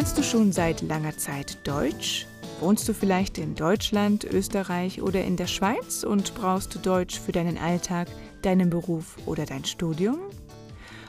Lernst 0.00 0.16
du 0.16 0.22
schon 0.22 0.50
seit 0.50 0.80
langer 0.80 1.18
Zeit 1.18 1.58
Deutsch? 1.68 2.26
Wohnst 2.60 2.88
du 2.88 2.94
vielleicht 2.94 3.36
in 3.36 3.54
Deutschland, 3.54 4.24
Österreich 4.24 5.02
oder 5.02 5.22
in 5.22 5.36
der 5.36 5.46
Schweiz 5.46 6.04
und 6.04 6.34
brauchst 6.34 6.74
du 6.74 6.78
Deutsch 6.78 7.20
für 7.20 7.32
deinen 7.32 7.58
Alltag, 7.58 8.08
deinen 8.40 8.70
Beruf 8.70 9.18
oder 9.26 9.44
dein 9.44 9.66
Studium? 9.66 10.16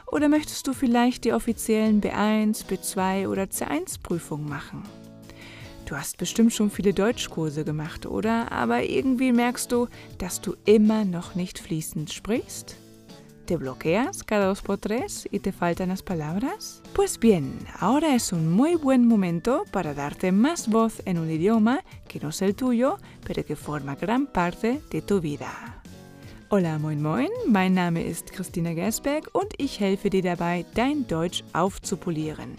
Oder 0.07 0.27
möchtest 0.27 0.67
du 0.67 0.73
vielleicht 0.73 1.23
die 1.23 1.31
offiziellen 1.31 2.01
B1, 2.01 2.65
B2 2.65 3.29
oder 3.29 3.43
C1 3.43 4.03
Prüfungen 4.03 4.49
machen? 4.49 4.83
Du 5.85 5.95
hast 5.95 6.17
bestimmt 6.17 6.51
schon 6.51 6.69
viele 6.69 6.93
Deutschkurse 6.93 7.63
gemacht, 7.63 8.05
oder? 8.05 8.51
Aber 8.51 8.83
irgendwie 8.83 9.31
merkst 9.31 9.71
du, 9.71 9.87
dass 10.17 10.41
du 10.41 10.57
immer 10.65 11.05
noch 11.05 11.33
nicht 11.33 11.59
fließend 11.59 12.11
sprichst? 12.11 12.75
¿Te 13.51 13.57
bloqueas 13.57 14.23
cada 14.23 14.45
dos 14.45 14.61
por 14.61 14.77
tres 14.77 15.27
y 15.29 15.39
te 15.39 15.51
faltan 15.51 15.89
las 15.89 16.01
palabras? 16.01 16.81
Pues 16.93 17.19
bien, 17.19 17.53
ahora 17.81 18.15
es 18.15 18.31
un 18.31 18.49
muy 18.49 18.75
buen 18.75 19.05
momento 19.05 19.65
para 19.73 19.93
darte 19.93 20.31
más 20.31 20.69
voz 20.69 21.01
en 21.03 21.17
un 21.17 21.29
idioma 21.29 21.83
que 22.07 22.21
no 22.21 22.29
es 22.29 22.41
el 22.41 22.55
tuyo, 22.55 22.97
pero 23.25 23.43
que 23.43 23.57
forma 23.57 23.95
gran 23.95 24.25
parte 24.25 24.79
de 24.89 25.01
tu 25.01 25.19
vida. 25.19 25.81
Hola, 26.47 26.79
moin 26.79 27.01
moin, 27.01 27.29
mein 27.45 27.73
Name 27.73 28.01
ist 28.01 28.31
Christina 28.31 28.73
Gersberg 28.73 29.29
und 29.33 29.49
ich 29.57 29.81
helfe 29.81 30.09
dir 30.09 30.23
dabei, 30.23 30.65
dein 30.73 31.05
Deutsch 31.05 31.43
aufzupolieren. 31.51 32.55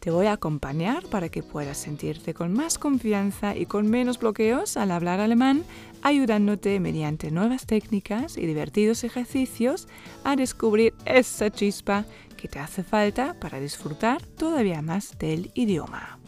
Te 0.00 0.10
voy 0.10 0.26
a 0.26 0.32
acompañar 0.32 1.06
para 1.06 1.28
que 1.28 1.42
puedas 1.42 1.78
sentirte 1.78 2.32
con 2.32 2.52
más 2.52 2.78
confianza 2.78 3.56
y 3.56 3.66
con 3.66 3.90
menos 3.90 4.18
bloqueos 4.18 4.76
al 4.76 4.92
hablar 4.92 5.20
alemán, 5.20 5.64
ayudándote 6.02 6.80
mediante 6.80 7.30
nuevas 7.30 7.66
técnicas 7.66 8.36
y 8.36 8.46
divertidos 8.46 9.04
ejercicios 9.04 9.88
a 10.24 10.36
descubrir 10.36 10.94
esa 11.04 11.50
chispa 11.50 12.04
que 12.36 12.48
te 12.48 12.58
hace 12.58 12.82
falta 12.82 13.34
para 13.40 13.60
disfrutar 13.60 14.22
todavía 14.22 14.82
más 14.82 15.18
del 15.18 15.50
idioma. 15.54 16.18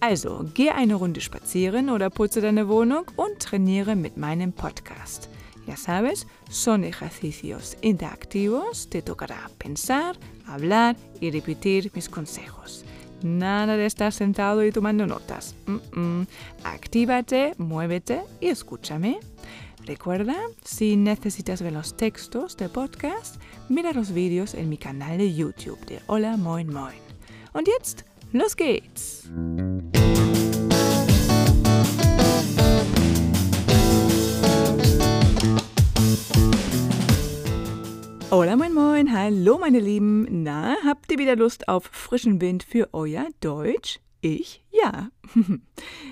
Also, 0.00 0.44
geh 0.54 0.70
eine 0.70 0.94
Runde 0.94 1.20
spazieren 1.20 1.90
oder 1.90 2.10
putze 2.10 2.40
deine 2.40 2.68
Wohnung 2.68 3.06
und 3.16 3.38
trainiere 3.38 3.96
mit 3.96 4.16
meinem 4.16 4.52
Podcast. 4.52 5.28
Ya 5.66 5.76
sabes, 5.76 6.26
son 6.48 6.84
ejercicios 6.84 7.76
interactivos, 7.82 8.88
te 8.88 9.02
tocará 9.02 9.50
pensar, 9.58 10.16
hablar 10.46 10.96
y 11.20 11.30
repetir 11.30 11.90
mis 11.94 12.08
consejos. 12.08 12.84
Nada 13.22 13.76
de 13.76 13.86
estar 13.86 14.12
sentado 14.12 14.64
y 14.64 14.72
tomando 14.72 15.06
notas. 15.06 15.54
Mm. 15.66 16.22
Actívate, 16.64 17.54
muévete 17.58 18.22
y 18.40 18.48
escúchame. 18.48 19.18
Recuerda, 19.86 20.36
si 20.64 20.96
necesitas 20.96 21.62
ver 21.62 21.72
los 21.72 21.96
textos 21.96 22.56
de 22.56 22.68
podcast, 22.68 23.40
mira 23.68 23.92
los 23.92 24.12
vídeos 24.12 24.54
en 24.54 24.68
mi 24.68 24.78
canal 24.78 25.18
de 25.18 25.32
YouTube 25.32 25.78
de 25.86 26.00
Hola 26.06 26.36
Moin 26.36 26.72
Moin. 26.72 26.98
Und 27.52 27.68
jetzt, 27.68 28.02
los 28.32 28.56
geht's! 28.56 29.30
Hola, 38.28 38.56
moin, 38.56 38.74
moin, 38.74 39.12
hallo 39.12 39.56
meine 39.56 39.78
Lieben. 39.78 40.42
Na, 40.42 40.74
habt 40.84 41.12
ihr 41.12 41.18
wieder 41.18 41.36
Lust 41.36 41.68
auf 41.68 41.84
frischen 41.84 42.40
Wind 42.40 42.64
für 42.64 42.88
euer 42.92 43.28
Deutsch? 43.40 44.00
Ich 44.20 44.64
ja. 44.82 45.10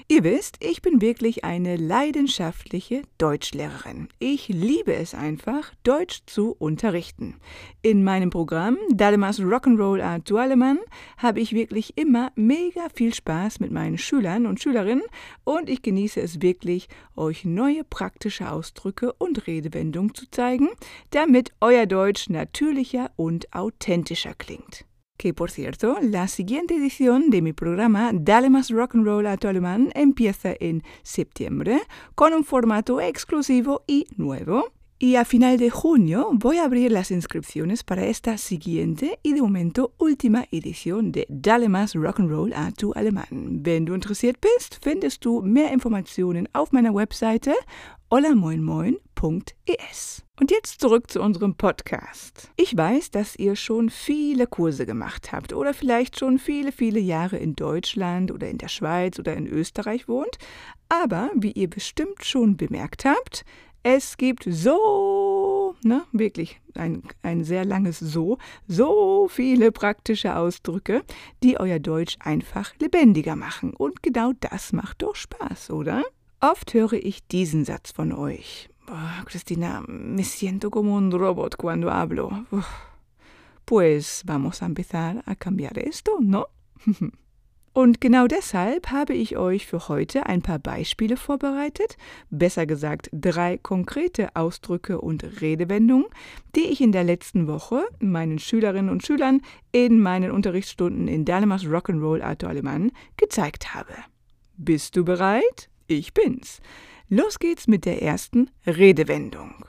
Ihr 0.09 0.25
wisst, 0.25 0.57
ich 0.61 0.83
bin 0.83 1.01
wirklich 1.01 1.45
eine 1.45 1.77
leidenschaftliche 1.77 3.03
Deutschlehrerin. 3.19 4.09
Ich 4.19 4.49
liebe 4.49 4.95
es 4.95 5.15
einfach, 5.15 5.73
Deutsch 5.83 6.23
zu 6.27 6.55
unterrichten. 6.59 7.37
In 7.83 8.05
meinem 8.05 8.31
Programm 8.31 8.77
Dalemas 8.91 9.41
Rock'n'Roll 9.41 10.03
Art 10.03 10.29
du 10.29 10.37
Alemann 10.37 10.79
habe 11.17 11.41
ich 11.41 11.53
wirklich 11.53 11.97
immer 11.97 12.33
mega 12.35 12.89
viel 12.93 13.15
Spaß 13.15 13.61
mit 13.61 13.71
meinen 13.71 13.99
Schülern 13.99 14.47
und 14.47 14.61
Schülerinnen 14.61 15.05
und 15.45 15.69
ich 15.69 15.83
genieße 15.83 16.21
es 16.21 16.43
wirklich, 16.43 16.89
euch 17.17 17.45
neue 17.45 17.85
praktische 17.85 18.51
Ausdrücke 18.51 19.13
und 19.15 19.47
Redewendungen 19.47 20.15
zu 20.15 20.31
zeigen, 20.31 20.69
damit 21.11 21.53
euer 21.61 21.87
Deutsch 21.87 22.29
natürlicher 22.29 23.11
und 23.17 23.55
authentischer 23.55 24.35
klingt. 24.35 24.85
Que 25.25 25.33
por 25.33 25.51
cierto, 25.51 25.97
la 26.03 26.29
siguiente 26.29 26.77
edición 26.77 27.31
de 27.31 27.41
mi 27.41 27.55
programa 27.55 28.11
Dale 28.13 28.51
más 28.51 28.69
rock 28.69 28.95
and 28.95 29.07
roll 29.07 29.27
a 29.27 29.39
tu 29.39 29.49
alemán 29.49 29.91
empieza 29.95 30.53
en 30.61 30.83
septiembre 31.03 31.81
con 32.15 32.35
un 32.35 32.45
formato 32.45 33.01
exclusivo 33.01 33.85
y 33.87 34.07
nuevo. 34.19 34.75
Y 34.97 35.17
a 35.17 35.25
final 35.25 35.59
de 35.59 35.71
junio 35.71 36.31
voy 36.35 36.59
a 36.59 36.65
abrir 36.65 36.93
las 36.93 37.11
inscripciones 37.11 37.83
para 37.83 38.07
esta 38.07 38.39
siguiente 38.39 39.19
y 39.25 39.33
de 39.33 39.43
momento 39.43 39.93
última 39.99 40.47
edición 40.53 41.11
de 41.11 41.27
Dale 41.29 41.69
más 41.69 41.97
Rock'n'Roll 41.97 42.53
a 42.55 42.71
tu 42.71 42.93
Alemán. 42.95 43.65
Wenn 43.65 43.87
du 43.87 43.95
interessiert 43.95 44.41
bist, 44.41 44.79
findest 44.83 45.25
du 45.25 45.43
mehr 45.43 45.73
Informationen 45.73 46.49
auf 46.53 46.71
meiner 46.71 46.95
Webseite 46.95 47.57
olamoinmoin.es. 48.09 50.23
Und 50.39 50.53
jetzt 50.53 50.81
zurück 50.81 51.11
zu 51.11 51.21
unserem 51.21 51.57
Podcast. 51.57 52.53
Ich 52.57 52.77
weiß, 52.77 53.11
dass 53.11 53.35
ihr 53.35 53.57
schon 53.57 53.91
viele 53.91 54.47
Kurse 54.47 54.87
gemacht 54.87 55.33
habt 55.33 55.53
oder 55.53 55.75
vielleicht 55.75 56.21
schon 56.21 56.39
viele, 56.39 56.71
viele 56.71 57.01
Jahre 57.01 57.39
in 57.39 57.57
Deutschland 57.57 58.31
oder 58.31 58.49
in 58.49 58.59
der 58.59 58.69
Schweiz 58.69 59.19
oder 59.19 59.35
in 59.35 59.49
Österreich 59.49 60.07
wohnt. 60.07 60.39
Aber 60.89 61.33
wie 61.35 61.51
ihr 61.51 61.69
bestimmt 61.69 62.25
schon 62.25 62.57
bemerkt 62.57 63.05
habt, 63.05 63.45
es 63.85 64.17
gibt 64.17 64.45
so, 64.49 65.77
ne, 65.85 66.05
wirklich 66.11 66.61
ein, 66.75 67.03
ein 67.23 67.45
sehr 67.45 67.67
langes 67.67 67.99
So, 67.99 68.39
so 68.67 69.29
viele 69.29 69.73
praktische 69.73 70.37
Ausdrücke, 70.37 71.05
die 71.43 71.61
euer 71.61 71.79
Deutsch 71.79 72.17
einfach 72.19 72.73
lebendiger 72.81 73.37
machen. 73.37 73.75
Und 73.75 74.03
genau 74.03 74.33
das 74.41 74.73
macht 74.73 75.03
doch 75.03 75.15
Spaß, 75.15 75.71
oder? 75.71 76.03
Oft 76.41 76.73
höre 76.73 76.95
ich 76.95 77.27
diesen 77.29 77.67
Satz 77.67 77.93
von 77.93 78.13
euch. 78.13 78.71
Oh, 78.89 79.25
Cristina, 79.27 79.85
me 79.87 80.25
siento 80.25 80.71
como 80.71 80.97
un 80.97 81.13
robot 81.13 81.57
cuando 81.57 81.91
hablo. 81.91 82.47
Pues 83.67 84.23
vamos 84.27 84.63
a 84.63 84.67
empezar 84.67 85.23
a 85.27 85.35
cambiar 85.35 85.79
esto, 85.79 86.19
¿no? 86.21 86.47
Und 87.75 88.01
genau 88.01 88.29
deshalb 88.29 88.93
habe 88.93 89.15
ich 89.15 89.37
euch 89.37 89.67
für 89.67 89.89
heute 89.89 90.27
ein 90.27 90.43
paar 90.43 90.61
Beispiele 90.61 91.17
vorbereitet, 91.17 91.97
besser 92.31 92.67
gesagt 92.67 93.11
drei 93.13 93.59
konkrete 93.59 94.37
Ausdrücke 94.37 95.01
und 95.01 95.41
Redewendungen, 95.41 96.07
die 96.55 96.67
ich 96.67 96.81
in 96.81 96.93
der 96.93 97.03
letzten 97.03 97.49
Woche 97.49 97.85
meinen 97.99 98.39
Schülerinnen 98.39 98.91
und 98.91 99.05
Schülern 99.05 99.43
in 99.73 100.01
meinen 100.01 100.31
Unterrichtsstunden 100.31 101.09
in 101.09 101.25
Dänemarks 101.25 101.65
Rock'n'Roll 101.65 102.23
Art 102.23 102.45
Alemann 102.45 102.93
gezeigt 103.17 103.75
habe. 103.75 103.95
Bist 104.57 104.95
du 104.95 105.05
bereit? 105.05 105.69
Ich 105.89 106.15
bin's. 106.15 106.61
Los 107.09 107.41
geht's 107.41 107.67
mit 107.67 107.87
der 107.87 108.03
ersten 108.03 108.53
Redewendung. 108.69 109.65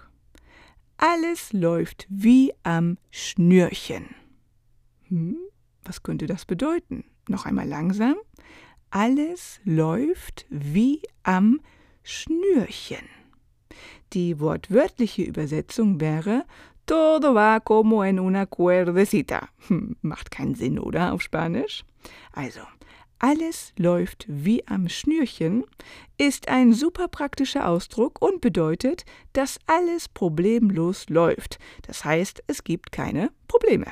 Alles 0.97 1.53
läuft 1.53 2.05
wie 2.07 2.53
am 2.61 2.99
Schnürchen. 3.09 4.13
Hm, 5.07 5.37
was 5.83 6.03
könnte 6.03 6.27
das 6.27 6.45
bedeuten? 6.45 7.03
Noch 7.27 7.45
einmal 7.45 7.67
langsam. 7.67 8.15
Alles 8.89 9.59
läuft 9.63 10.45
wie 10.49 11.01
am 11.23 11.59
Schnürchen. 12.03 13.07
Die 14.13 14.39
wortwörtliche 14.39 15.23
Übersetzung 15.23 15.99
wäre 15.99 16.45
Todo 16.85 17.33
va 17.33 17.59
como 17.59 18.03
en 18.03 18.19
una 18.19 18.45
cuerdecita. 18.45 19.49
Hm, 19.67 19.95
macht 20.01 20.29
keinen 20.29 20.53
Sinn, 20.53 20.77
oder? 20.77 21.13
Auf 21.13 21.23
Spanisch. 21.23 21.83
Also, 22.31 22.61
alles 23.17 23.73
läuft 23.77 24.25
wie 24.27 24.67
am 24.67 24.87
Schnürchen 24.87 25.63
ist 26.17 26.47
ein 26.47 26.73
super 26.73 27.07
praktischer 27.07 27.67
Ausdruck 27.67 28.21
und 28.21 28.39
bedeutet, 28.39 29.03
dass 29.33 29.57
alles 29.65 30.09
problemlos 30.09 31.09
läuft. 31.09 31.57
Das 31.87 32.05
heißt, 32.05 32.43
es 32.45 32.63
gibt 32.63 32.91
keine 32.91 33.31
Probleme. 33.47 33.87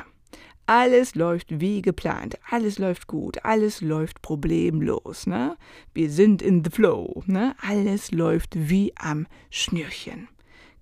Alles 0.65 1.15
läuft 1.15 1.59
wie 1.59 1.81
geplant, 1.81 2.37
alles 2.49 2.79
läuft 2.79 3.07
gut, 3.07 3.43
alles 3.43 3.81
läuft 3.81 4.21
problemlos. 4.21 5.27
Ne? 5.27 5.57
Wir 5.93 6.09
sind 6.09 6.41
in 6.41 6.63
the 6.63 6.69
flow, 6.69 7.21
ne? 7.25 7.53
alles 7.61 8.11
läuft 8.11 8.51
wie 8.55 8.93
am 8.95 9.27
Schnürchen. 9.49 10.29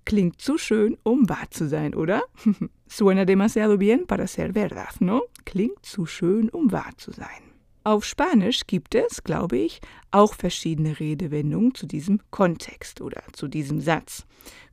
Klingt 0.04 0.40
zu 0.40 0.56
schön, 0.56 0.96
um 1.02 1.28
wahr 1.28 1.50
zu 1.50 1.68
sein, 1.68 1.94
oder? 1.94 2.22
Suena 2.86 3.24
demasiado 3.24 3.76
bien 3.76 4.06
para 4.06 4.26
ser 4.26 4.52
verdad, 4.52 5.00
¿no? 5.00 5.22
Klingt 5.44 5.84
zu 5.84 6.06
schön, 6.06 6.48
um 6.48 6.70
wahr 6.70 6.90
zu 6.96 7.12
sein. 7.12 7.52
Auf 7.84 8.04
Spanisch 8.04 8.66
gibt 8.68 8.94
es, 8.94 9.24
glaube 9.24 9.58
ich, 9.58 9.80
auch 10.12 10.34
verschiedene 10.34 11.00
Redewendungen 11.00 11.74
zu 11.74 11.86
diesem 11.86 12.20
Kontext 12.30 13.00
oder 13.00 13.22
zu 13.32 13.48
diesem 13.48 13.80
Satz. 13.80 14.24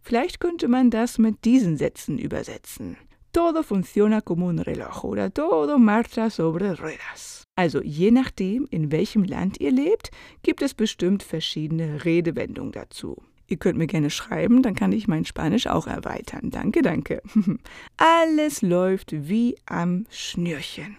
Vielleicht 0.02 0.40
könnte 0.40 0.68
man 0.68 0.92
das 0.92 1.18
mit 1.18 1.46
diesen 1.46 1.78
Sätzen 1.78 2.20
übersetzen. 2.20 2.98
Todo 3.32 3.64
funciona 3.64 4.22
como 4.22 4.48
un 4.48 4.60
reloj 4.60 5.04
oder 5.04 5.34
todo 5.34 5.78
marcha 5.78 6.30
sobre 6.30 6.74
ruedas. 6.76 7.44
Also 7.56 7.82
je 7.84 8.12
nachdem, 8.12 8.68
in 8.72 8.92
welchem 8.92 9.24
Land 9.24 9.60
ihr 9.60 9.72
lebt, 9.72 10.12
gibt 10.44 10.62
es 10.62 10.74
bestimmt 10.74 11.24
verschiedene 11.24 12.06
Redewendungen 12.06 12.72
dazu. 12.72 13.22
Ihr 13.48 13.58
könnt 13.58 13.78
mir 13.78 13.88
gerne 13.88 14.10
schreiben, 14.10 14.62
dann 14.62 14.76
kann 14.76 14.92
ich 14.92 15.08
mein 15.08 15.26
Spanisch 15.26 15.68
auch 15.68 15.88
erweitern. 15.88 16.52
Danke, 16.52 16.82
danke. 16.82 17.22
Alles 17.98 18.62
läuft 18.62 19.12
wie 19.12 19.58
am 19.66 20.06
Schnürchen. 20.10 20.98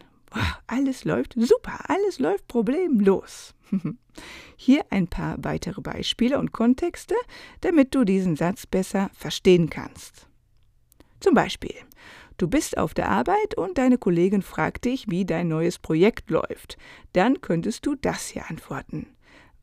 Alles 0.66 1.04
läuft 1.04 1.34
super, 1.36 1.90
alles 1.90 2.20
läuft 2.20 2.46
problemlos. 2.46 3.54
Hier 4.56 4.84
ein 4.90 5.08
paar 5.08 5.36
weitere 5.42 5.80
Beispiele 5.80 6.38
und 6.38 6.52
Kontexte, 6.52 7.14
damit 7.62 7.94
du 7.94 8.04
diesen 8.04 8.36
Satz 8.36 8.66
besser 8.66 9.10
verstehen 9.12 9.70
kannst. 9.70 10.28
Zum 11.18 11.34
Beispiel, 11.34 11.74
du 12.40 12.48
bist 12.48 12.78
auf 12.78 12.94
der 12.94 13.08
Arbeit 13.08 13.54
und 13.56 13.78
deine 13.78 13.98
Kollegin 13.98 14.42
fragt 14.42 14.84
dich, 14.84 15.10
wie 15.10 15.24
dein 15.24 15.48
neues 15.48 15.78
Projekt 15.78 16.30
läuft. 16.30 16.76
Dann 17.12 17.40
könntest 17.40 17.86
du 17.86 17.94
das 17.94 18.28
hier 18.28 18.48
antworten. 18.48 19.06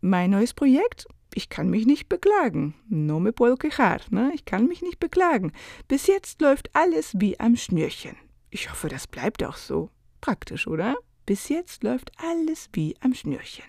Mein 0.02 0.32
neues 0.32 0.54
Projekt? 0.54 1.08
Ich 1.34 1.50
kann 1.50 1.70
mich 1.70 1.86
nicht 1.86 2.10
beklagen. 2.10 2.76
No 2.88 3.20
me 3.20 3.32
puedo 3.32 3.58
quejar. 3.58 4.00
Ne? 4.10 4.32
Ich 4.34 4.46
kann 4.46 4.68
mich 4.68 4.82
nicht 4.82 5.00
beklagen. 5.00 5.52
Bis 5.88 6.08
jetzt 6.08 6.42
läuft 6.42 6.70
alles 6.74 7.14
wie 7.18 7.40
am 7.40 7.56
Schnürchen. 7.56 8.16
Ich 8.50 8.70
hoffe, 8.72 8.90
das 8.90 9.08
bleibt 9.08 9.44
auch 9.44 9.58
so. 9.58 9.90
Praktisch, 10.22 10.68
oder? 10.68 10.96
Bis 11.26 11.50
jetzt 11.50 11.84
läuft 11.84 12.12
alles 12.18 12.70
wie 12.74 12.96
am 13.02 13.14
Schnürchen. 13.14 13.66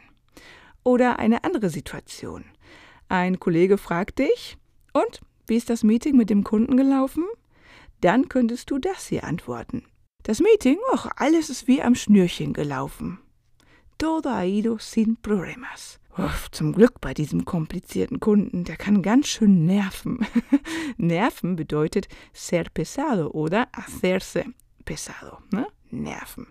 Oder 0.85 1.19
eine 1.19 1.45
andere 1.45 1.71
Situation. 1.71 2.45
Ein 3.09 3.41
Kollege 3.41 3.79
fragt 3.79 4.19
dich, 4.19 4.57
und 4.93 5.21
wie 5.47 5.57
ist 5.57 5.71
das 5.71 5.83
Meeting 5.83 6.17
mit 6.17 6.31
dem 6.31 6.45
Kunden 6.45 6.77
gelaufen? 6.77 7.25
Dann 8.01 8.29
könntest 8.29 8.71
du 8.71 8.79
das 8.79 9.09
hier 9.09 9.25
antworten. 9.25 9.85
Das 10.23 10.41
Meeting, 10.41 10.79
ach, 10.93 11.09
alles 11.17 11.51
ist 11.51 11.67
wie 11.67 11.83
am 11.83 11.95
Schnürchen 11.95 12.53
gelaufen. 12.53 13.19
Todo 13.99 14.31
ha 14.31 14.45
ido 14.45 14.79
sin 14.79 15.17
problemas. 15.21 15.99
Oh, 16.17 16.31
zum 16.53 16.73
Glück 16.73 17.01
bei 17.01 17.15
diesem 17.15 17.45
komplizierten 17.45 18.21
Kunden, 18.21 18.65
der 18.65 18.77
kann 18.77 19.03
ganz 19.03 19.29
schön 19.29 19.65
nerven. 19.67 20.27
nerven 20.97 21.57
bedeutet 21.57 22.09
ser 22.33 22.65
pesado 22.65 23.31
oder 23.31 23.69
hacerse 23.75 24.45
pesado. 24.85 25.39
Ne? 25.51 25.67
Nerven. 25.91 26.47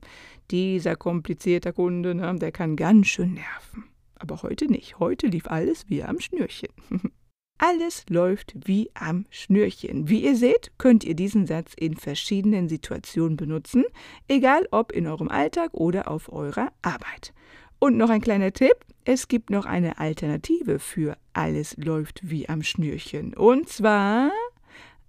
Dieser 0.52 0.96
komplizierte 0.96 1.74
Kunde, 1.74 2.16
ne, 2.16 2.36
der 2.36 2.52
kann 2.52 2.76
ganz 2.76 3.08
schön 3.08 3.34
nerven. 3.34 3.86
Aber 4.16 4.42
heute 4.42 4.66
nicht. 4.68 5.00
Heute 5.00 5.28
lief 5.28 5.48
alles 5.48 5.90
wie 5.90 6.04
am 6.04 6.20
Schnürchen. 6.20 6.70
Alles 7.60 8.06
läuft 8.10 8.54
wie 8.68 8.92
am 8.94 9.26
Schnürchen. 9.30 10.10
Wie 10.10 10.24
ihr 10.24 10.36
seht, 10.36 10.72
könnt 10.78 11.04
ihr 11.04 11.16
diesen 11.16 11.48
Satz 11.48 11.74
in 11.76 11.96
verschiedenen 11.96 12.70
Situationen 12.70 13.36
benutzen, 13.36 13.84
egal 14.28 14.68
ob 14.72 14.92
in 14.92 15.08
eurem 15.08 15.30
Alltag 15.30 15.74
oder 15.74 16.08
auf 16.10 16.32
eurer 16.32 16.72
Arbeit. 16.84 17.34
Und 17.80 17.98
noch 17.98 18.10
ein 18.10 18.22
kleiner 18.22 18.54
Tipp, 18.54 18.76
es 19.06 19.28
gibt 19.28 19.50
noch 19.50 19.66
eine 19.66 20.00
Alternative 20.00 20.80
für 20.80 21.18
alles 21.34 21.76
läuft 21.78 22.20
wie 22.24 22.48
am 22.48 22.62
Schnürchen. 22.62 23.34
Und 23.34 23.70
zwar, 23.70 24.32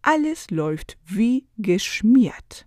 alles 0.02 0.50
läuft 0.50 0.96
wie 1.06 1.46
geschmiert. 1.58 2.66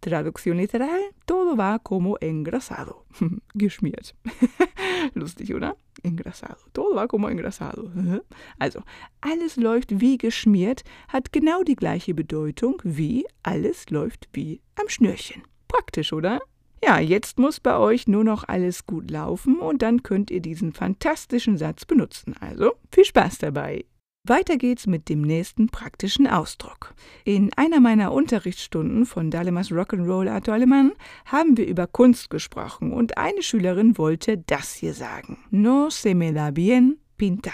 Traducción 0.00 0.58
literal, 0.58 1.00
todo 1.26 1.56
va 1.56 1.78
como 1.78 2.16
engrasado. 2.16 3.04
Geschmiert. 3.54 4.14
Lustig, 5.14 5.54
oder? 5.54 5.76
Engrasado. 6.02 6.60
Todo 6.72 6.94
va 6.94 7.06
como 7.06 7.28
engrasado. 7.28 7.90
Also, 8.58 8.82
alles 9.20 9.56
läuft 9.56 10.00
wie 10.00 10.18
geschmiert 10.18 10.82
hat 11.08 11.32
genau 11.32 11.62
die 11.62 11.76
gleiche 11.76 12.14
Bedeutung 12.14 12.80
wie 12.84 13.26
alles 13.42 13.90
läuft 13.90 14.28
wie 14.32 14.60
am 14.80 14.88
Schnürchen. 14.88 15.42
Praktisch, 15.68 16.12
oder? 16.12 16.40
Ja, 16.84 17.00
jetzt 17.00 17.38
muss 17.38 17.60
bei 17.60 17.76
euch 17.76 18.06
nur 18.06 18.24
noch 18.24 18.44
alles 18.46 18.86
gut 18.86 19.10
laufen 19.10 19.58
und 19.58 19.82
dann 19.82 20.02
könnt 20.02 20.30
ihr 20.30 20.40
diesen 20.40 20.72
fantastischen 20.72 21.58
Satz 21.58 21.84
benutzen. 21.84 22.34
Also, 22.40 22.74
viel 22.92 23.04
Spaß 23.04 23.38
dabei. 23.38 23.84
Weiter 24.28 24.56
geht's 24.56 24.88
mit 24.88 25.08
dem 25.08 25.22
nächsten 25.22 25.68
praktischen 25.68 26.26
Ausdruck. 26.26 26.94
In 27.24 27.52
einer 27.54 27.78
meiner 27.78 28.12
Unterrichtsstunden 28.12 29.06
von 29.06 29.30
Dalemas 29.30 29.70
Rock'n'Roll 29.70 30.28
Art 30.28 30.48
Alemán 30.48 30.90
haben 31.26 31.56
wir 31.56 31.64
über 31.64 31.86
Kunst 31.86 32.28
gesprochen 32.28 32.92
und 32.92 33.18
eine 33.18 33.42
Schülerin 33.42 33.96
wollte 33.98 34.38
das 34.38 34.74
hier 34.74 34.94
sagen. 34.94 35.38
No 35.50 35.90
se 35.90 36.14
me 36.16 36.32
da 36.32 36.50
bien 36.50 36.98
pintar. 37.16 37.52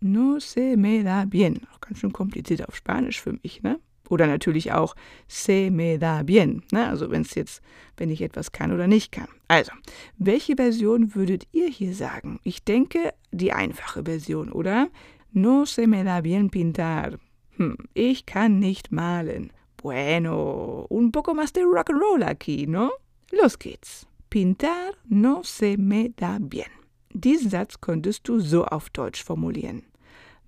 No 0.00 0.38
se 0.38 0.76
me 0.76 1.02
da 1.02 1.24
bien. 1.24 1.66
Ganz 1.80 2.00
schön 2.00 2.12
kompliziert 2.12 2.68
auf 2.68 2.76
Spanisch 2.76 3.22
für 3.22 3.32
mich, 3.32 3.62
ne? 3.62 3.78
Oder 4.08 4.26
natürlich 4.26 4.72
auch 4.72 4.94
se 5.26 5.70
me 5.70 5.98
da 5.98 6.22
bien, 6.22 6.62
ne? 6.72 6.88
also 6.88 7.10
wenn 7.10 7.22
es 7.22 7.34
jetzt, 7.34 7.62
wenn 7.96 8.10
ich 8.10 8.22
etwas 8.22 8.52
kann 8.52 8.72
oder 8.72 8.86
nicht 8.86 9.12
kann. 9.12 9.28
Also, 9.48 9.72
welche 10.18 10.56
Version 10.56 11.14
würdet 11.14 11.46
ihr 11.52 11.68
hier 11.68 11.94
sagen? 11.94 12.38
Ich 12.42 12.64
denke, 12.64 13.14
die 13.32 13.52
einfache 13.52 14.04
Version, 14.04 14.52
oder? 14.52 14.88
No 15.32 15.66
se 15.66 15.86
me 15.86 16.04
da 16.04 16.20
bien 16.20 16.50
pintar. 16.50 17.18
Hm, 17.56 17.76
ich 17.94 18.26
kann 18.26 18.58
nicht 18.58 18.90
malen. 18.90 19.52
Bueno, 19.76 20.86
un 20.88 21.12
poco 21.12 21.34
más 21.34 21.52
de 21.52 21.62
rock 21.62 21.90
and 21.90 22.00
roll 22.00 22.22
aquí, 22.22 22.66
¿no? 22.66 22.90
Los 23.30 23.58
geht's. 23.58 24.06
Pintar 24.30 24.94
no 25.08 25.42
se 25.42 25.76
me 25.76 26.10
da 26.16 26.38
bien. 26.40 26.70
Diesen 27.12 27.50
Satz 27.50 27.80
könntest 27.80 28.28
du 28.28 28.40
so 28.40 28.64
auf 28.64 28.90
Deutsch 28.90 29.22
formulieren. 29.22 29.84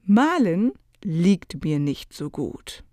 Malen 0.05 0.73
liegt 1.03 1.63
mir 1.65 1.79
nicht 1.79 2.13
so 2.13 2.31
gut. 2.31 2.85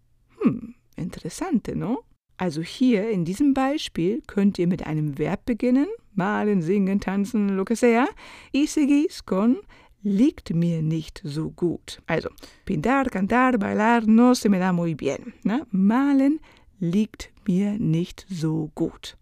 Hm, 0.41 0.75
interessante, 0.95 1.75
no? 1.75 2.03
Also 2.37 2.61
hier 2.61 3.09
in 3.09 3.23
diesem 3.25 3.53
Beispiel 3.53 4.21
könnt 4.27 4.59
ihr 4.59 4.67
mit 4.67 4.85
einem 4.85 5.17
Verb 5.17 5.45
beginnen, 5.45 5.87
malen, 6.13 6.61
singen, 6.61 6.99
tanzen, 6.99 7.55
lo 7.55 7.63
que 7.63 7.75
sea, 7.75 8.07
y 8.51 8.67
seguís 8.67 9.25
con 9.25 9.57
liegt 10.05 10.53
mir 10.53 10.83
nicht 10.83 11.21
so 11.25 11.49
gut. 11.49 12.01
Also, 12.05 12.29
pintar, 12.63 13.05
cantar, 13.05 13.57
bailar 13.57 14.05
no 14.05 14.35
se 14.35 14.49
me 14.49 14.59
da 14.59 14.71
muy 14.71 14.93
bien. 14.93 15.33
Ne? 15.43 15.65
Malen 15.71 16.39
liegt 16.79 17.31
mir 17.47 17.79
nicht 17.79 18.25
so 18.29 18.71
gut. 18.75 19.17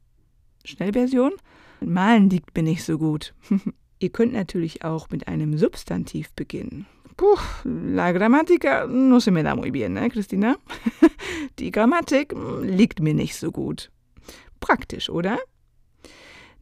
Schnellversion? 0.66 1.32
Malen 1.80 2.30
liegt 2.30 2.56
mir 2.56 2.64
nicht 2.64 2.84
so 2.84 2.98
gut. 2.98 3.34
Ihr 4.00 4.10
könnt 4.10 4.34
natürlich 4.34 4.84
auch 4.84 5.10
mit 5.10 5.28
einem 5.30 5.58
Substantiv 5.58 6.34
beginnen. 6.34 6.86
Puh, 7.16 7.38
la 7.64 8.12
gramática 8.12 8.86
no 8.86 9.20
se 9.20 9.32
me 9.32 9.44
da 9.44 9.56
muy 9.56 9.72
bien, 9.72 9.94
ne, 9.94 10.10
Christina? 10.10 10.58
Die 11.60 11.72
Grammatik 11.72 12.34
liegt 12.62 13.00
mir 13.00 13.14
nicht 13.14 13.36
so 13.36 13.52
gut. 13.52 13.90
Praktisch, 14.60 15.10
oder? 15.10 15.40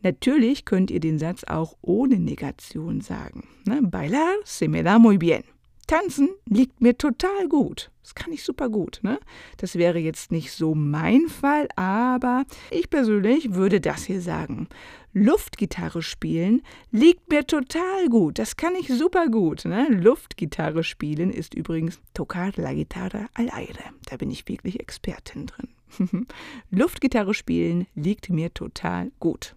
Natürlich 0.03 0.65
könnt 0.65 0.92
ihr 0.92 1.00
den 1.00 1.19
Satz 1.19 1.44
auch 1.44 1.75
ohne 1.81 2.19
Negation 2.19 3.01
sagen. 3.01 3.48
Ne? 3.65 3.81
Bailar 3.83 4.36
se 4.44 4.68
me 4.68 4.83
da 4.83 5.00
muy 5.00 5.18
bien. 5.18 5.44
Tanzen 5.92 6.30
liegt 6.45 6.80
mir 6.80 6.98
total 6.98 7.50
gut. 7.50 7.92
Das 8.01 8.15
kann 8.15 8.31
ich 8.31 8.44
super 8.44 8.69
gut. 8.69 8.99
Ne? 9.04 9.19
Das 9.57 9.75
wäre 9.75 9.99
jetzt 9.99 10.31
nicht 10.31 10.52
so 10.54 10.73
mein 10.73 11.28
Fall, 11.28 11.68
aber 11.75 12.45
ich 12.69 12.90
persönlich 12.90 13.54
würde 13.56 13.81
das 13.81 14.06
hier 14.06 14.21
sagen. 14.21 14.69
Luftgitarre 15.14 16.02
spielen 16.02 16.61
liegt 16.92 17.30
mir 17.30 17.45
total 17.45 18.07
gut. 18.09 18.40
Das 18.40 18.56
kann 18.56 18.73
ich 18.75 18.87
super 18.87 19.28
gut. 19.28 19.66
Ne? 19.66 19.87
Luftgitarre 19.90 20.85
spielen 20.85 21.30
ist 21.30 21.54
übrigens 21.54 21.99
tocar 22.14 22.52
la 22.56 22.73
guitarra 22.73 23.28
al 23.33 23.49
aire. 23.49 23.92
Da 24.06 24.16
bin 24.16 24.31
ich 24.31 24.47
wirklich 24.47 24.80
Expertin 24.80 25.47
drin. 25.47 26.28
Luftgitarre 26.71 27.33
spielen 27.33 27.85
liegt 27.95 28.30
mir 28.30 28.54
total 28.54 29.11
gut. 29.19 29.56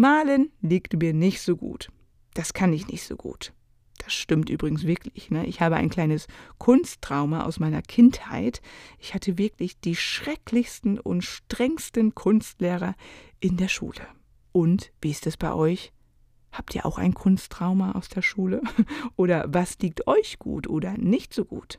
Malen 0.00 0.50
liegt 0.62 0.98
mir 0.98 1.12
nicht 1.12 1.42
so 1.42 1.58
gut. 1.58 1.90
Das 2.32 2.54
kann 2.54 2.72
ich 2.72 2.88
nicht 2.88 3.04
so 3.04 3.16
gut. 3.16 3.52
Das 3.98 4.14
stimmt 4.14 4.48
übrigens 4.48 4.84
wirklich. 4.84 5.30
Ne? 5.30 5.44
Ich 5.44 5.60
habe 5.60 5.76
ein 5.76 5.90
kleines 5.90 6.26
Kunsttrauma 6.56 7.44
aus 7.44 7.60
meiner 7.60 7.82
Kindheit. 7.82 8.62
Ich 8.98 9.12
hatte 9.12 9.36
wirklich 9.36 9.78
die 9.78 9.94
schrecklichsten 9.94 10.98
und 10.98 11.22
strengsten 11.22 12.14
Kunstlehrer 12.14 12.94
in 13.40 13.58
der 13.58 13.68
Schule. 13.68 14.00
Und 14.52 14.90
wie 15.02 15.10
ist 15.10 15.26
es 15.26 15.36
bei 15.36 15.52
euch? 15.52 15.92
Habt 16.50 16.74
ihr 16.74 16.86
auch 16.86 16.96
ein 16.96 17.12
Kunsttrauma 17.12 17.92
aus 17.92 18.08
der 18.08 18.22
Schule? 18.22 18.62
Oder 19.16 19.44
was 19.48 19.78
liegt 19.80 20.06
euch 20.06 20.38
gut 20.38 20.66
oder 20.66 20.96
nicht 20.96 21.34
so 21.34 21.44
gut? 21.44 21.78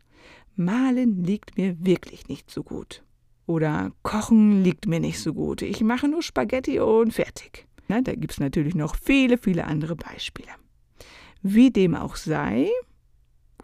Malen 0.55 1.23
liegt 1.23 1.57
mir 1.57 1.75
wirklich 1.83 2.27
nicht 2.27 2.51
so 2.51 2.61
gut. 2.61 3.03
Oder 3.47 3.91
Kochen 4.03 4.63
liegt 4.63 4.85
mir 4.85 4.99
nicht 4.99 5.19
so 5.19 5.33
gut. 5.33 5.63
Ich 5.63 5.81
mache 5.81 6.07
nur 6.07 6.21
Spaghetti 6.21 6.79
und 6.79 7.13
fertig. 7.13 7.67
Na, 7.91 8.00
da 8.00 8.15
gibt 8.15 8.31
es 8.31 8.39
natürlich 8.39 8.74
noch 8.74 8.95
viele, 8.95 9.38
viele 9.38 9.65
andere 9.65 9.98
Beispiele. 9.98 10.48
Wie 11.41 11.71
dem 11.71 11.93
auch 11.93 12.15
sei, 12.15 12.69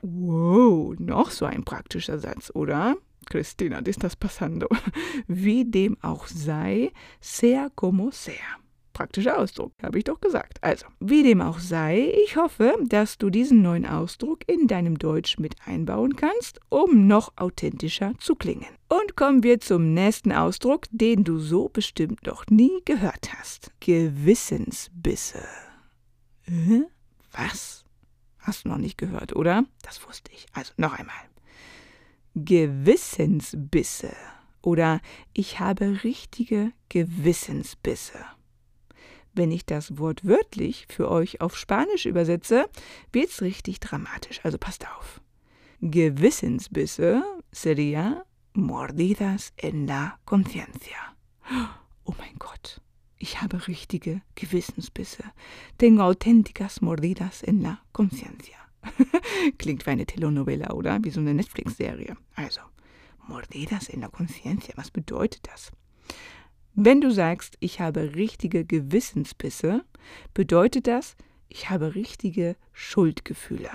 wow, 0.02 0.94
noch 1.00 1.32
so 1.32 1.46
ein 1.46 1.64
praktischer 1.64 2.20
Satz, 2.20 2.52
oder? 2.54 2.98
Christina, 3.28 3.80
ist 3.80 4.04
das 4.04 4.18
pasando? 4.18 4.68
Wie 5.28 5.64
dem 5.64 5.96
auch 6.02 6.28
sei, 6.28 6.92
sea 7.22 7.70
como 7.74 8.12
sea 8.12 8.60
praktischer 8.98 9.38
Ausdruck, 9.38 9.74
habe 9.84 10.00
ich 10.00 10.06
doch 10.06 10.20
gesagt. 10.20 10.58
Also, 10.64 10.88
wie 11.00 11.22
dem 11.22 11.40
auch 11.40 11.60
sei, 11.60 12.12
ich 12.26 12.36
hoffe, 12.36 12.74
dass 12.84 13.20
du 13.20 13.30
diesen 13.30 13.62
neuen 13.62 13.86
Ausdruck 13.86 14.40
in 14.50 14.66
deinem 14.66 14.98
Deutsch 14.98 15.38
mit 15.38 15.56
einbauen 15.68 16.16
kannst, 16.16 16.60
um 16.70 17.06
noch 17.06 17.32
authentischer 17.36 18.14
zu 18.18 18.34
klingen. 18.34 18.66
Und 18.90 19.16
kommen 19.16 19.44
wir 19.44 19.60
zum 19.60 19.94
nächsten 19.94 20.32
Ausdruck, 20.32 20.86
den 20.90 21.24
du 21.24 21.38
so 21.38 21.70
bestimmt 21.70 22.26
noch 22.26 22.48
nie 22.50 22.72
gehört 22.86 23.34
hast. 23.38 23.72
Gewissensbisse. 23.82 25.44
Äh? 26.48 26.82
Was? 27.32 27.86
Hast 28.40 28.66
du 28.66 28.70
noch 28.70 28.80
nicht 28.80 28.98
gehört, 28.98 29.36
oder? 29.36 29.64
Das 29.84 30.04
wusste 30.08 30.32
ich. 30.34 30.48
Also 30.54 30.74
noch 30.78 30.98
einmal. 30.98 31.16
Gewissensbisse 32.34 34.12
oder 34.64 35.02
ich 35.34 35.60
habe 35.60 36.04
richtige 36.04 36.72
Gewissensbisse. 36.90 38.26
Wenn 39.38 39.52
ich 39.52 39.66
das 39.66 39.98
Wort 39.98 40.26
wörtlich 40.26 40.86
für 40.90 41.10
euch 41.10 41.42
auf 41.42 41.56
Spanisch 41.56 42.06
übersetze, 42.06 42.66
wird's 43.12 43.42
richtig 43.42 43.80
dramatisch. 43.80 44.42
Also 44.44 44.58
passt 44.58 44.86
auf. 44.88 45.22
Gewissensbisse 45.82 47.24
sería 47.52 48.26
mordidas 48.54 49.54
en 49.58 49.88
la 49.88 50.20
conciencia. 50.26 50.98
Oh 52.04 52.14
mein 52.18 52.36
Gott, 52.40 52.82
ich 53.18 53.42
habe 53.42 53.68
richtige 53.68 54.22
Gewissensbisse. 54.36 55.24
Tengo 55.78 56.04
auténticas 56.04 56.82
mordidas 56.82 57.44
en 57.44 57.62
la 57.62 57.82
conciencia. 57.94 58.58
Klingt 59.58 59.86
wie 59.86 59.92
eine 59.92 60.06
Telenovela, 60.06 60.72
oder? 60.72 60.98
Wie 61.04 61.12
so 61.12 61.20
eine 61.20 61.34
Netflix-Serie. 61.34 62.18
Also, 62.36 62.62
mordidas 63.28 63.90
en 63.90 64.02
la 64.02 64.08
conciencia, 64.08 64.74
was 64.78 64.92
bedeutet 64.92 65.48
das? 65.48 65.72
Wenn 66.80 67.02
du 67.02 67.10
sagst, 67.10 67.58
ich 67.60 67.80
habe 67.80 68.14
richtige 68.14 68.64
Gewissensbisse, 68.64 69.84
bedeutet 70.36 70.86
das, 70.86 71.16
ich 71.50 71.72
habe 71.72 71.96
richtige 71.96 72.56
Schuldgefühle. 72.72 73.72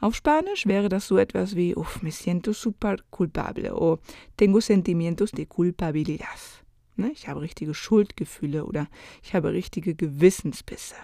Auf 0.00 0.14
Spanisch 0.14 0.64
wäre 0.64 0.88
das 0.88 1.08
so 1.08 1.18
etwas 1.18 1.56
wie, 1.56 1.74
uff, 1.74 2.02
me 2.02 2.12
siento 2.12 2.52
super 2.52 2.98
culpable 3.10 3.74
o 3.74 3.98
tengo 4.36 4.60
sentimientos 4.60 5.32
de 5.32 5.46
culpabilidad. 5.46 6.62
Ne? 6.94 7.10
Ich 7.10 7.26
habe 7.26 7.40
richtige 7.40 7.74
Schuldgefühle 7.74 8.64
oder 8.64 8.86
ich 9.24 9.34
habe 9.34 9.50
richtige 9.50 9.96
Gewissensbisse. 9.96 10.94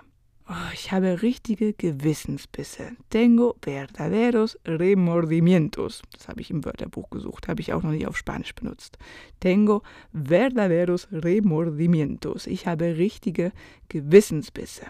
Oh, 0.49 0.73
ich 0.75 0.91
habe 0.91 1.23
richtige 1.23 1.73
Gewissensbisse. 1.73 2.93
Tengo 3.11 3.55
verdaderos 3.63 4.59
remordimientos. 4.67 6.03
Das 6.13 6.27
habe 6.27 6.41
ich 6.41 6.51
im 6.51 6.65
Wörterbuch 6.65 7.11
gesucht, 7.11 7.47
habe 7.47 7.61
ich 7.61 7.73
auch 7.73 7.83
noch 7.83 7.93
nicht 7.93 8.09
auf 8.09 8.17
Spanisch 8.17 8.55
benutzt. 8.55 8.99
Tengo 9.39 9.83
verdaderos 10.13 11.07
remordimientos. 11.13 12.47
Ich 12.49 12.67
habe 12.67 12.97
richtige 12.97 13.53
Gewissensbisse. 13.89 14.87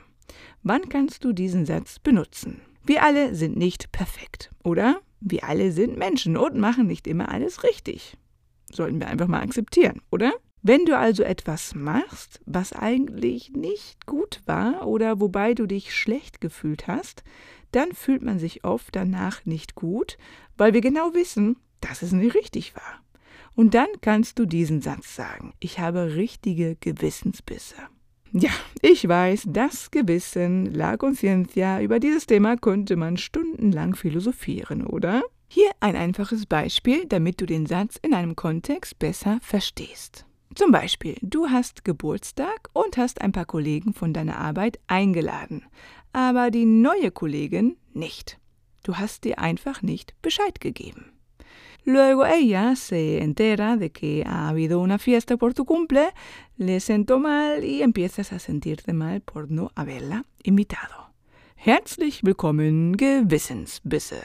Wann 0.62 0.88
kannst 0.88 1.25
du 1.25 1.32
diesen 1.32 1.66
Satz 1.66 1.99
benutzen? 1.99 2.62
Wir 2.85 3.02
alle 3.02 3.35
sind 3.35 3.56
nicht 3.56 3.92
perfekt, 3.92 4.50
oder? 4.64 5.00
Wir 5.21 5.44
alle 5.44 5.71
sind 5.71 5.99
Menschen 5.99 6.37
und 6.37 6.56
machen 6.56 6.87
nicht 6.87 7.06
immer 7.06 7.28
alles 7.28 7.62
richtig. 7.62 8.16
Sollten 8.73 9.00
wir 9.00 9.09
einfach 9.09 9.28
mal 9.28 9.42
akzeptieren, 9.42 10.00
oder? 10.11 10.32
Wenn 10.64 10.85
du 10.85 10.97
also 10.97 11.25
etwas 11.25 11.75
machst, 11.75 12.40
was 12.47 12.73
eigentlich 12.73 13.50
nicht 13.50 14.07
gut 14.07 14.40
war 14.47 14.87
oder 14.87 15.19
wobei 15.19 15.54
du 15.54 15.66
dich 15.66 15.92
schlecht 15.92 16.40
gefühlt 16.40 16.87
hast, 16.87 17.25
dann 17.73 17.92
fühlt 17.92 18.23
man 18.23 18.38
sich 18.38 18.62
oft 18.62 18.95
danach 18.95 19.45
nicht 19.45 19.75
gut, 19.75 20.19
weil 20.57 20.73
wir 20.73 20.81
genau 20.81 21.14
wissen, 21.14 21.57
dass 21.81 22.02
es 22.02 22.12
nicht 22.12 22.37
richtig 22.37 22.76
war. 22.76 23.02
Und 23.57 23.75
dann 23.75 23.88
kannst 24.02 24.38
du 24.38 24.47
diesen 24.47 24.81
Satz 24.81 25.16
sagen, 25.16 25.52
ich 25.59 25.81
habe 25.81 26.14
richtige 26.14 26.76
Gewissensbisse. 26.76 27.75
Ja, 28.31 28.50
ich 28.81 29.07
weiß, 29.07 29.49
das 29.49 29.90
Gewissen, 29.90 30.73
la 30.73 30.97
conciencia, 30.97 31.81
über 31.81 31.99
dieses 31.99 32.26
Thema 32.26 32.57
könnte 32.57 32.95
man 32.95 33.16
stundenlang 33.16 33.97
philosophieren, 33.97 34.87
oder? 34.87 35.23
Hier 35.49 35.71
ein 35.81 35.97
einfaches 35.97 36.47
Beispiel, 36.47 37.04
damit 37.07 37.40
du 37.40 37.47
den 37.47 37.66
Satz 37.66 37.97
in 38.00 38.14
einem 38.14 38.37
Kontext 38.37 38.99
besser 39.00 39.38
verstehst. 39.42 40.25
Zum 40.54 40.71
Beispiel, 40.71 41.16
du 41.23 41.49
hast 41.49 41.85
Geburtstag 41.85 42.68
und 42.75 42.97
hast 42.99 43.23
ein 43.23 43.32
paar 43.32 43.47
Kollegen 43.47 43.94
von 43.94 44.12
deiner 44.12 44.38
Arbeit 44.38 44.78
eingeladen, 44.87 45.64
aber 46.12 46.50
die 46.50 46.66
neue 46.66 47.11
Kollegin 47.11 47.76
nicht. 47.94 48.38
Du 48.82 48.97
hast 48.97 49.25
dir 49.25 49.38
einfach 49.38 49.80
nicht 49.82 50.14
Bescheid 50.21 50.61
gegeben. 50.61 51.12
Luego 51.85 52.25
ella 52.25 52.76
se 52.76 53.18
entera 53.18 53.76
de 53.76 53.90
que 53.90 54.25
ha 54.26 54.49
habido 54.49 54.78
una 54.78 54.99
fiesta 54.99 55.37
por 55.37 55.54
tu 55.54 55.64
cumple, 55.64 56.12
le 56.56 56.78
sentó 56.78 57.18
mal 57.18 57.64
y 57.64 57.82
empiezas 57.82 58.32
a 58.32 58.38
sentirte 58.38 58.92
mal 58.92 59.21
por 59.21 59.50
no 59.50 59.73
haberla 59.75 60.25
invitado. 60.44 61.11
Herzlich 61.56 62.23
willkommen, 62.23 62.97
Gewissensbisse. 62.97 64.23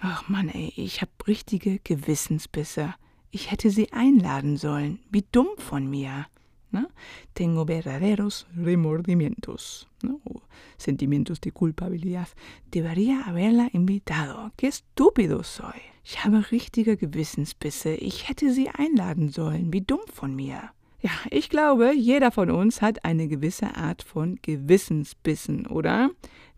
Ach 0.00 0.28
Mann, 0.28 0.48
ey, 0.48 0.72
ich 0.76 1.00
hab 1.02 1.10
richtige 1.26 1.78
Gewissensbisse. 1.80 2.94
Ich 3.30 3.50
hätte 3.50 3.70
sie 3.70 3.92
einladen 3.92 4.56
sollen. 4.56 5.00
Wie 5.10 5.24
dumm 5.30 5.48
von 5.58 5.88
mir. 5.88 6.26
¿no? 6.70 6.88
Tengo 7.34 7.64
verdaderos 7.64 8.46
remordimientos, 8.56 9.88
¿no? 10.02 10.20
o 10.24 10.42
sentimientos 10.76 11.40
de 11.40 11.52
culpabilidad. 11.52 12.28
Debería 12.70 13.22
haberla 13.26 13.68
invitado. 13.72 14.52
Qué 14.56 14.68
estúpido 14.68 15.42
soy. 15.42 15.80
Ich 16.04 16.24
habe 16.24 16.50
richtige 16.50 16.96
Gewissensbisse. 16.96 17.94
Ich 17.94 18.28
hätte 18.28 18.52
sie 18.52 18.70
einladen 18.70 19.28
sollen. 19.30 19.72
Wie 19.72 19.82
dumm 19.82 20.00
von 20.12 20.34
mir. 20.34 20.70
Ja, 21.00 21.12
ich 21.30 21.48
glaube, 21.48 21.92
jeder 21.94 22.32
von 22.32 22.50
uns 22.50 22.82
hat 22.82 23.04
eine 23.04 23.28
gewisse 23.28 23.76
Art 23.76 24.02
von 24.02 24.38
Gewissensbissen, 24.42 25.66
oder? 25.66 26.10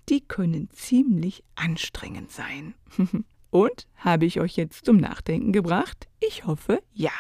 Die 0.08 0.20
können 0.20 0.70
ziemlich 0.70 1.44
anstrengend 1.56 2.30
sein. 2.30 2.74
Und 3.50 3.86
habe 3.96 4.26
ich 4.26 4.40
euch 4.40 4.56
jetzt 4.56 4.84
zum 4.86 4.96
Nachdenken 4.96 5.52
gebracht? 5.52 6.08
Ich 6.20 6.46
hoffe, 6.46 6.82
ja. 6.92 7.10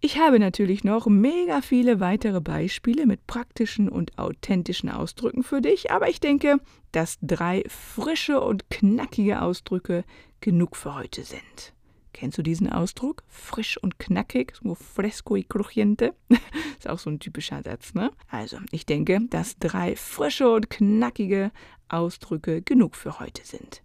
Ich 0.00 0.18
habe 0.18 0.38
natürlich 0.38 0.84
noch 0.84 1.06
mega 1.06 1.62
viele 1.62 2.00
weitere 2.00 2.40
Beispiele 2.40 3.06
mit 3.06 3.26
praktischen 3.26 3.88
und 3.88 4.18
authentischen 4.18 4.90
Ausdrücken 4.90 5.42
für 5.42 5.60
dich, 5.60 5.90
aber 5.90 6.08
ich 6.08 6.20
denke, 6.20 6.58
dass 6.92 7.18
drei 7.22 7.64
frische 7.68 8.40
und 8.40 8.68
knackige 8.70 9.42
Ausdrücke 9.42 10.04
genug 10.40 10.76
für 10.76 10.94
heute 10.94 11.24
sind. 11.24 11.74
Kennst 12.12 12.38
du 12.38 12.42
diesen 12.42 12.72
Ausdruck? 12.72 13.24
Frisch 13.28 13.76
und 13.76 13.98
knackig, 13.98 14.54
so 14.62 14.74
fresco 14.74 15.36
y 15.36 15.46
crujiente. 15.46 16.14
Ist 16.78 16.88
auch 16.88 16.98
so 16.98 17.10
ein 17.10 17.20
typischer 17.20 17.62
Satz, 17.62 17.92
ne? 17.92 18.10
Also, 18.30 18.56
ich 18.70 18.86
denke, 18.86 19.20
dass 19.28 19.58
drei 19.58 19.96
frische 19.96 20.48
und 20.48 20.70
knackige 20.70 21.50
Ausdrücke 21.88 22.62
genug 22.62 22.96
für 22.96 23.20
heute 23.20 23.44
sind. 23.44 23.82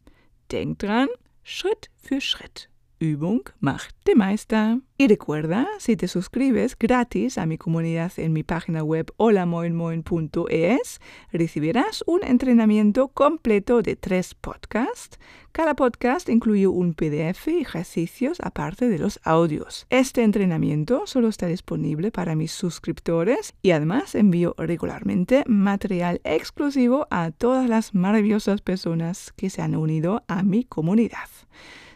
Denk 0.50 0.80
dran, 0.80 1.10
Schritt 1.44 1.90
für 1.98 2.22
Schritt. 2.22 2.71
Übung 3.02 3.50
macht 3.60 3.96
Meister. 4.16 4.80
Y 4.98 5.08
recuerda, 5.08 5.68
si 5.80 5.96
te 5.96 6.08
suscribes 6.08 6.78
gratis 6.78 7.40
a 7.40 7.48
mi 7.48 7.58
comunidad 7.58 8.12
en 8.18 8.34
mi 8.34 8.44
página 8.44 8.84
web 8.84 9.12
holamoinmoin.es, 9.18 11.02
recibirás 11.32 12.04
un 12.06 12.24
entrenamiento 12.24 13.08
completo 13.08 13.82
de 13.82 13.96
tres 13.96 14.36
podcasts. 14.36 15.18
Cada 15.52 15.76
podcast 15.76 16.30
incluye 16.30 16.68
un 16.68 16.94
PDF 16.94 17.48
y 17.48 17.62
ejercicios 17.62 18.38
aparte 18.42 18.90
de 18.90 19.00
los 19.00 19.20
audios. 19.24 19.88
Este 19.90 20.22
entrenamiento 20.22 21.08
solo 21.08 21.30
está 21.30 21.48
disponible 21.48 22.12
para 22.12 22.36
mis 22.36 22.52
suscriptores 22.52 23.56
y 23.64 23.72
además 23.72 24.14
envío 24.14 24.54
regularmente 24.60 25.44
material 25.48 26.22
exclusivo 26.24 27.08
a 27.10 27.32
todas 27.32 27.68
las 27.68 27.96
maravillosas 27.96 28.62
personas 28.62 29.34
que 29.36 29.50
se 29.50 29.64
han 29.64 29.76
unido 29.76 30.24
a 30.28 30.44
mi 30.44 30.64
comunidad. 30.64 31.30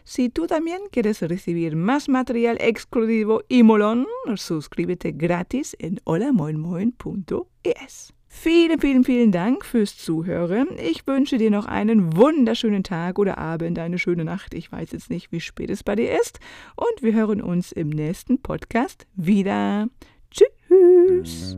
Si 0.08 0.28
tú 0.28 0.46
también 0.46 0.82
quieres 0.92 1.20
recibir 1.20 1.74
más 1.74 2.08
material 2.08 2.58
exclusivo 2.60 3.42
y 3.48 3.64
molón, 3.64 4.06
suscríbete 4.36 5.10
gratis 5.10 5.74
en 5.80 6.00
holamoinmoin.es. 6.04 8.12
Vielen, 8.28 8.78
vielen, 8.78 9.02
vielen 9.02 9.32
Dank 9.32 9.64
fürs 9.64 9.98
Zuhören. 9.98 10.68
Ich 10.78 11.08
wünsche 11.08 11.38
dir 11.38 11.50
noch 11.50 11.66
einen 11.66 12.16
wunderschönen 12.16 12.84
Tag 12.84 13.18
oder 13.18 13.38
Abend, 13.38 13.80
eine 13.80 13.98
schöne 13.98 14.24
Nacht. 14.24 14.54
Ich 14.54 14.70
weiß 14.70 14.92
jetzt 14.92 15.10
nicht, 15.10 15.32
wie 15.32 15.40
spät 15.40 15.70
es 15.70 15.82
bei 15.82 15.96
dir 15.96 16.16
ist. 16.20 16.38
Und 16.76 17.02
wir 17.02 17.12
hören 17.12 17.42
uns 17.42 17.72
im 17.72 17.88
nächsten 17.88 18.40
Podcast 18.40 19.08
wieder. 19.16 19.88
Tschüss. 20.30 21.56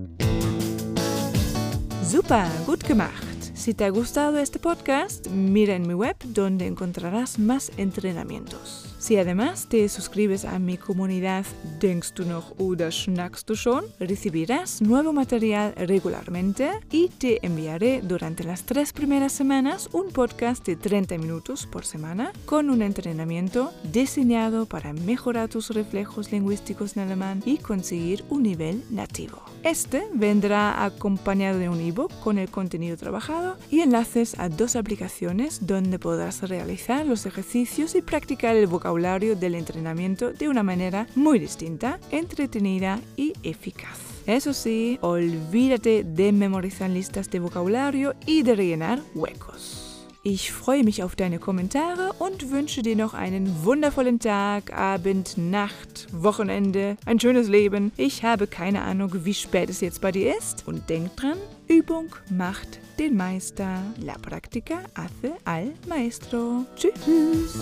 Super, 2.02 2.47
gut 2.64 2.83
gemacht. 2.83 3.27
Si 3.59 3.75
te 3.75 3.85
ha 3.85 3.91
gustado 3.91 4.38
este 4.38 4.61
podcast, 4.61 5.27
mira 5.27 5.75
en 5.75 5.85
mi 5.85 5.93
web 5.93 6.17
donde 6.27 6.69
encontrarás 6.69 7.41
más 7.41 7.73
entrenamientos. 7.77 8.88
Si 8.99 9.17
además 9.17 9.69
te 9.69 9.88
suscribes 9.88 10.45
a 10.45 10.59
mi 10.59 10.76
comunidad 10.76 11.47
Denkst 11.78 12.14
du 12.17 12.25
noch 12.25 12.52
oder 12.59 12.90
schnackst 12.90 13.49
du 13.49 13.55
schon, 13.55 13.85
recibirás 14.00 14.83
nuevo 14.83 15.12
material 15.12 15.73
regularmente 15.76 16.71
y 16.90 17.09
te 17.09 17.38
enviaré 17.47 18.02
durante 18.02 18.43
las 18.43 18.64
tres 18.64 18.93
primeras 18.93 19.31
semanas 19.33 19.88
un 19.93 20.09
podcast 20.09 20.67
de 20.67 20.75
30 20.75 21.17
minutos 21.19 21.67
por 21.67 21.85
semana 21.85 22.33
con 22.45 22.71
un 22.71 22.83
entrenamiento 22.83 23.73
diseñado 23.85 24.67
para 24.67 24.93
mejorar 24.93 25.49
tus 25.49 25.71
reflejos 25.71 26.33
lingüísticos 26.33 26.97
en 26.97 27.05
alemán 27.05 27.40
y 27.47 27.59
conseguir 27.59 28.25
un 28.31 28.43
nivel 28.43 28.83
nativo. 28.90 29.40
Este 29.62 30.09
vendrá 30.12 30.85
acompañado 30.85 31.59
de 31.59 31.69
un 31.69 31.81
ebook 31.81 32.12
con 32.21 32.38
el 32.38 32.50
contenido 32.50 32.97
trabajado 32.97 33.57
y 33.71 33.81
enlaces 33.81 34.37
a 34.38 34.49
dos 34.49 34.75
aplicaciones 34.75 35.67
donde 35.67 36.00
podrás 36.00 36.43
realizar 36.49 37.07
los 37.07 37.26
ejercicios 37.26 37.95
y 37.95 38.02
practicar 38.02 38.57
el 38.57 38.67
vocabulario 38.88 39.37
del 39.37 39.54
entrenamiento 39.54 40.33
de 40.33 40.49
una 40.49 40.62
manera 40.62 41.07
muy 41.14 41.38
distinta, 41.38 42.00
entretenida 42.11 42.99
y 43.16 43.35
eficaz. 43.42 43.99
Eso 44.26 44.54
sí, 44.54 44.99
olvídate 45.02 46.04
de 46.04 46.33
memorizar 46.33 46.88
listas 46.88 47.30
de 47.30 47.38
vocabulario 47.38 48.14
y 48.25 48.42
de 48.45 48.57
rellenar 48.57 49.00
huecos. 49.14 49.88
Ich 50.30 50.52
freue 50.52 50.85
mich 50.85 51.02
auf 51.02 51.16
deine 51.16 51.38
Kommentare 51.38 52.12
und 52.18 52.50
wünsche 52.50 52.82
dir 52.82 52.97
noch 52.97 53.14
einen 53.14 53.64
wundervollen 53.64 54.18
Tag, 54.18 54.76
Abend, 54.76 55.38
Nacht, 55.38 56.06
Wochenende, 56.12 56.99
ein 57.06 57.18
schönes 57.18 57.49
Leben. 57.49 57.92
Ich 57.97 58.25
habe 58.25 58.47
keine 58.47 58.82
Ahnung, 58.82 59.25
wie 59.25 59.32
spät 59.32 59.70
es 59.70 59.80
jetzt 59.80 60.02
bei 60.02 60.12
dir 60.12 60.37
ist. 60.37 60.68
Und 60.68 60.90
denk 60.90 61.16
dran, 61.16 61.38
Übung 61.66 62.14
macht 62.28 62.78
den 62.99 63.16
Meister. 63.16 63.80
La 64.04 64.18
práctica 64.18 64.80
hace 64.94 65.32
al 65.47 65.73
maestro. 65.88 66.66
Tschüss. 66.76 67.56